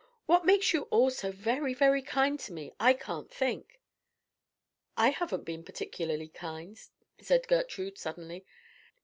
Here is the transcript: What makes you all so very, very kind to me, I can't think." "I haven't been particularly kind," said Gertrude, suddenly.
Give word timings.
What 0.25 0.47
makes 0.47 0.73
you 0.73 0.87
all 0.89 1.11
so 1.11 1.31
very, 1.31 1.75
very 1.75 2.01
kind 2.01 2.39
to 2.39 2.51
me, 2.53 2.73
I 2.79 2.93
can't 2.95 3.29
think." 3.31 3.79
"I 4.97 5.09
haven't 5.09 5.43
been 5.43 5.63
particularly 5.63 6.27
kind," 6.29 6.75
said 7.19 7.47
Gertrude, 7.47 7.99
suddenly. 7.99 8.43